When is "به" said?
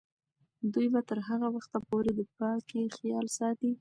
0.93-1.01